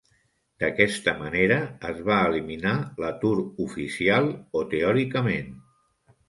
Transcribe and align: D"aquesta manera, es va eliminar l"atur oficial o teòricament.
D"aquesta 0.61 1.11
manera, 1.17 1.57
es 1.89 1.99
va 2.07 2.17
eliminar 2.29 2.71
l"atur 2.87 3.35
oficial 3.67 4.31
o 4.63 4.65
teòricament. 4.73 5.55